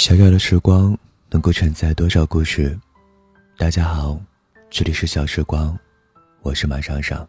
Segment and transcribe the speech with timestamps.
[0.00, 0.96] 小小的时光
[1.28, 2.74] 能够承载多少故事？
[3.58, 4.18] 大家好，
[4.70, 5.78] 这里是小时光，
[6.40, 7.28] 我是马尚尚。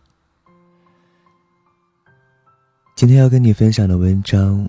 [2.95, 4.65] 今天要跟你分享的文章，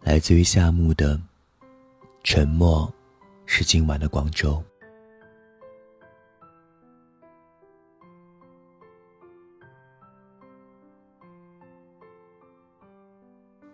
[0.00, 1.16] 来自于夏木的
[2.24, 2.92] 《沉默
[3.44, 4.60] 是今晚的广州》。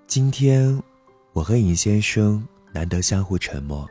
[0.06, 0.78] 今天，
[1.32, 3.88] 我和尹先生难得相互沉默，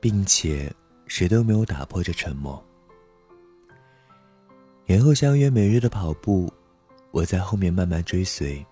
[0.00, 0.72] 并且
[1.06, 2.64] 谁都没有打破这沉默。
[4.86, 6.52] 年后相约每日的跑步，
[7.10, 8.64] 我在后面慢慢追随。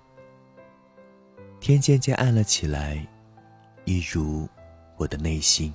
[1.59, 3.07] 天渐渐暗了起来，
[3.85, 4.49] 一如
[4.97, 5.73] 我的内心。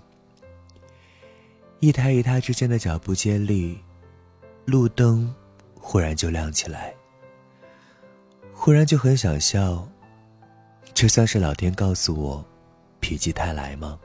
[1.80, 3.78] 一台一台之间的脚步接力，
[4.66, 5.34] 路灯
[5.76, 6.94] 忽然就亮起来。
[8.54, 9.88] 忽然就很想笑。
[10.94, 12.44] 这算是老天告诉我，
[13.02, 14.00] 否极泰来吗？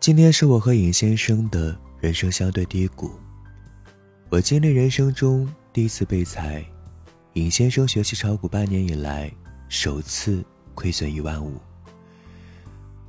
[0.00, 3.10] 今天是我和尹先生的人生相对低谷。
[4.30, 6.64] 我经历人生中第一次被裁，
[7.34, 9.30] 尹先生学习炒股半年以来
[9.68, 11.60] 首次亏损一万五。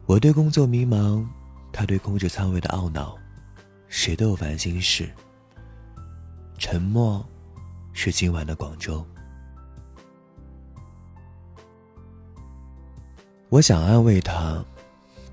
[0.06, 1.26] 我对工作迷茫，
[1.72, 3.18] 他对控制仓位的懊恼，
[3.88, 5.10] 谁都有烦心事。
[6.58, 7.26] 沉默，
[7.94, 9.06] 是今晚的广州。
[13.52, 14.64] 我想安慰他，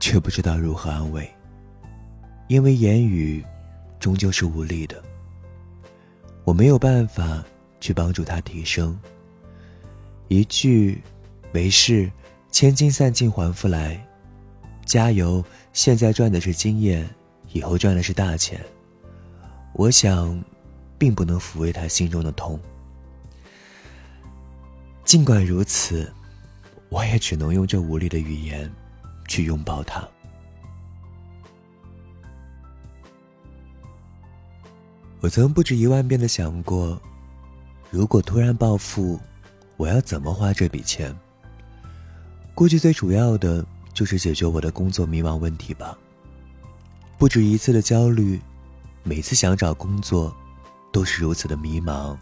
[0.01, 1.33] 却不知道如何安慰。
[2.49, 3.45] 因为言语，
[4.01, 5.01] 终究是无力的。
[6.43, 7.45] 我没有办法
[7.81, 8.99] 去帮助他提升。
[10.27, 11.01] 一句
[11.55, 12.11] “没事，
[12.51, 14.05] 千金散尽还复来”，
[14.85, 15.45] 加油！
[15.73, 17.09] 现在赚的是经验，
[17.53, 18.61] 以后赚的是大钱。
[19.75, 20.43] 我想，
[20.99, 22.59] 并不能抚慰他心中的痛。
[25.05, 26.13] 尽管如此。
[26.89, 28.71] 我也只能用这无力的语言，
[29.27, 30.07] 去拥抱他。
[35.21, 37.01] 我曾不止一万遍的想过，
[37.91, 39.19] 如果突然暴富，
[39.77, 41.15] 我要怎么花这笔钱？
[42.55, 45.97] 估计最主要的就是解决我的工作迷茫问题吧。
[47.19, 48.41] 不止一次的焦虑，
[49.03, 50.35] 每次想找工作，
[50.93, 52.17] 都是如此的迷茫、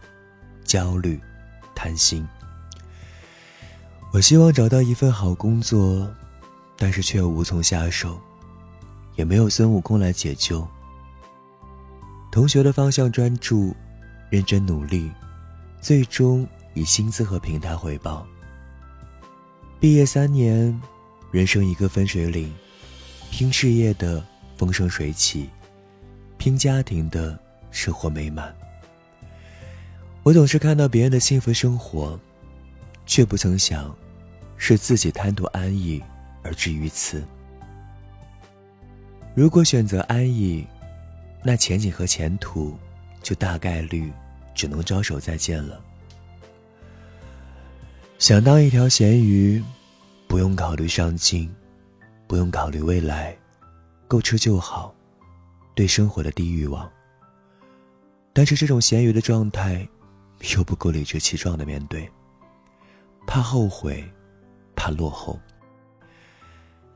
[0.64, 1.20] 焦虑、
[1.74, 2.26] 贪心。
[4.16, 6.10] 我希望找到一份好工作，
[6.74, 8.18] 但是却无从下手，
[9.14, 10.66] 也没有孙悟空来解救。
[12.32, 13.76] 同学的方向专注，
[14.30, 15.12] 认真努力，
[15.82, 18.26] 最终以薪资和平台回报。
[19.78, 20.80] 毕业三年，
[21.30, 22.50] 人生一个分水岭，
[23.30, 24.24] 拼事业的
[24.56, 25.50] 风生水起，
[26.38, 27.38] 拼家庭的
[27.70, 28.50] 生活美满。
[30.22, 32.18] 我总是看到别人的幸福生活，
[33.04, 33.94] 却不曾想。
[34.56, 36.02] 是自己贪图安逸
[36.42, 37.22] 而至于此。
[39.34, 40.66] 如果选择安逸，
[41.42, 42.76] 那前景和前途
[43.22, 44.10] 就大概率
[44.54, 45.80] 只能招手再见了。
[48.18, 49.62] 想当一条咸鱼，
[50.26, 51.54] 不用考虑上进，
[52.26, 53.36] 不用考虑未来，
[54.08, 54.94] 够吃就好，
[55.74, 56.90] 对生活的低欲望。
[58.32, 59.86] 但是这种咸鱼的状态，
[60.54, 62.10] 又不够理直气壮的面对，
[63.26, 64.02] 怕后悔。
[64.76, 65.36] 怕落后，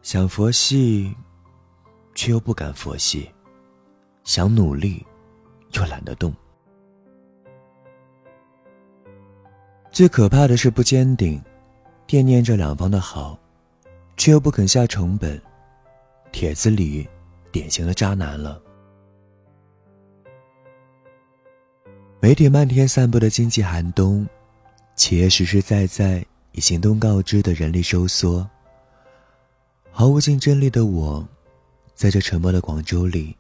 [0.03, 1.13] 想佛系，
[2.15, 3.29] 却又不敢佛系；
[4.23, 5.05] 想努力，
[5.73, 6.33] 又懒得动。
[9.91, 11.43] 最可怕的是不坚定，
[12.07, 13.37] 惦念着两方的好，
[14.17, 15.41] 却又不肯下成本。
[16.31, 17.09] 帖子里
[17.51, 18.63] 典型的渣男了。
[22.21, 24.25] 媒体漫天散布的经济寒冬，
[24.95, 26.25] 企业实实在在。
[26.53, 28.49] 以行动告知的人力收缩，
[29.91, 31.27] 毫无竞争力的我，
[31.95, 33.37] 在这沉默的广州里，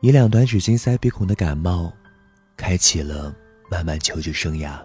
[0.00, 1.92] 以两团纸巾塞鼻孔的感冒，
[2.56, 3.34] 开启了
[3.70, 4.78] 漫漫求职生涯。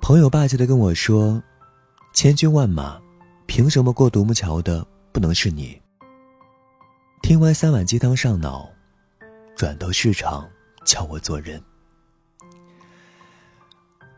[0.00, 1.42] 朋友霸气的跟我说
[2.14, 3.00] ：“千军万马，
[3.46, 5.80] 凭什么过独木桥的不能是你？”
[7.22, 8.68] 听完三碗鸡汤上脑，
[9.56, 10.48] 转头市场
[10.84, 11.62] 教我做人。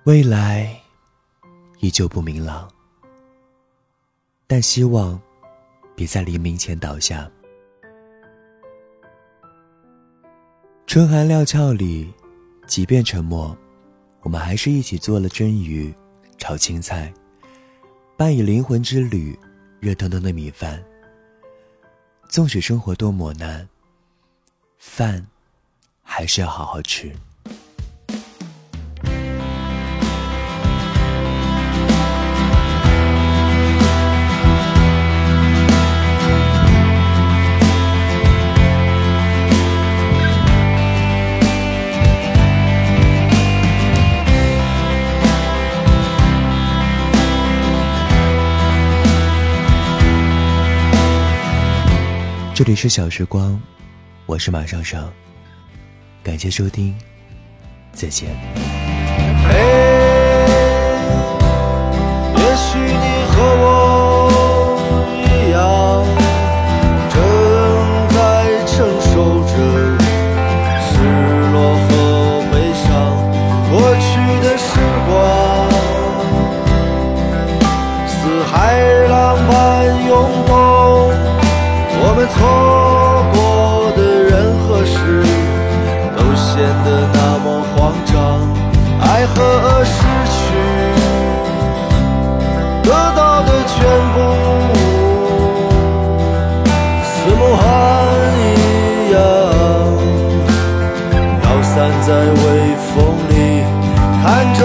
[0.04, 0.83] 未来。
[1.84, 2.66] 依旧不明朗，
[4.46, 5.20] 但希望
[5.94, 7.30] 别在黎明前倒下。
[10.86, 12.10] 春寒料峭里，
[12.66, 13.54] 即便沉默，
[14.22, 15.94] 我们还是一起做了蒸鱼、
[16.38, 17.12] 炒青菜，
[18.16, 19.38] 伴以灵魂之旅，
[19.78, 20.82] 热腾腾的米饭。
[22.30, 23.68] 纵使生活多磨难，
[24.78, 25.26] 饭
[26.02, 27.14] 还是要好好吃。
[52.54, 53.60] 这里是小时光
[54.26, 55.12] 我是马尚尚
[56.22, 56.96] 感谢收听
[57.92, 58.93] 再见。
[82.26, 85.22] 错过的人和事
[86.16, 88.64] 都显得那么慌张。
[89.00, 90.00] 爱和失
[90.32, 90.36] 去
[92.82, 93.76] 得到的全
[94.14, 94.16] 部
[97.04, 97.62] 似梦幻
[98.40, 99.16] 一样
[101.40, 101.72] 飘散
[102.02, 102.44] 在微
[102.86, 102.94] 风
[103.28, 103.32] 里
[104.22, 104.24] 看
[104.54, 104.60] 着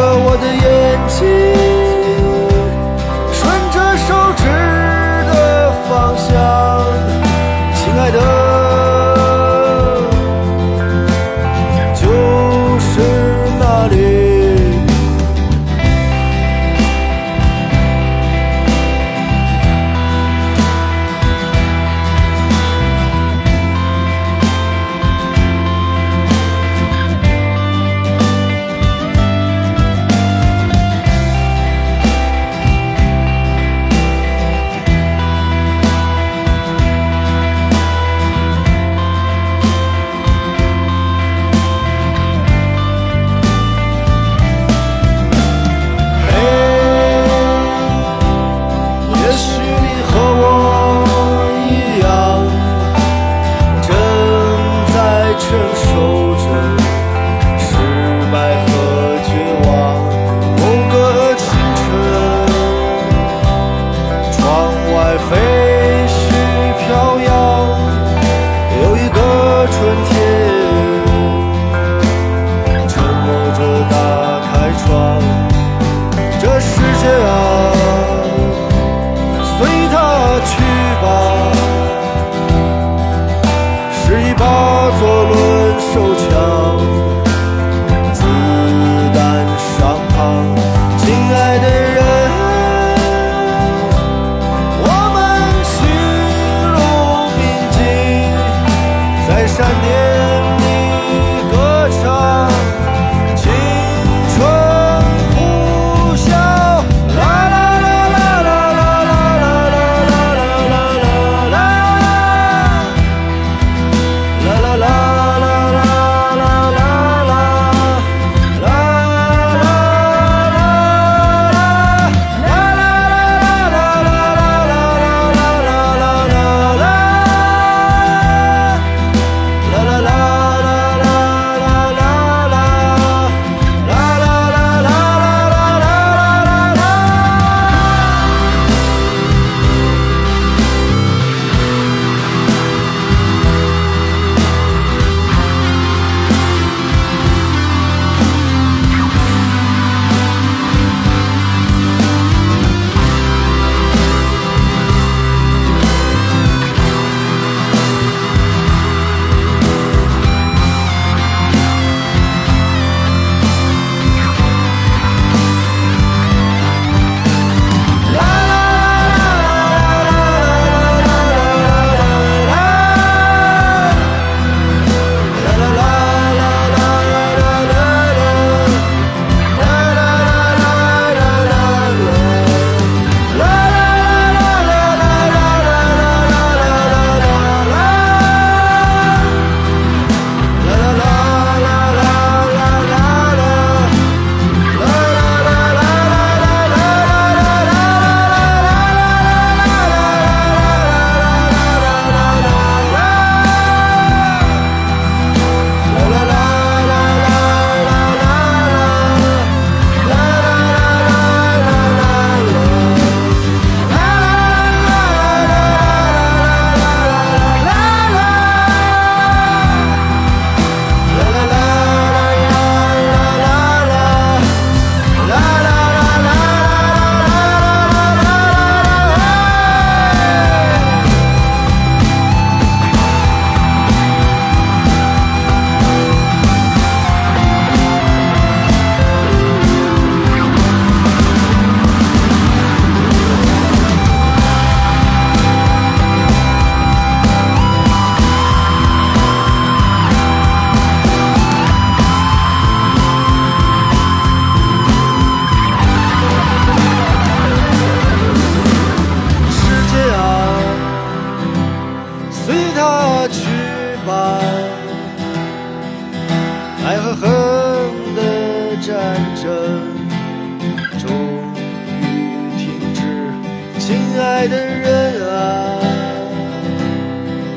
[273.89, 275.79] 亲爱的人啊，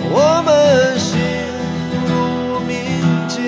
[0.09, 1.21] 我们心
[2.09, 2.73] 如明
[3.29, 3.43] 镜，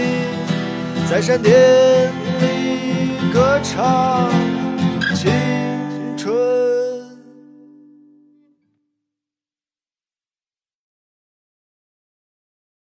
[1.08, 2.12] 在闪电
[2.42, 4.28] 里歌唱。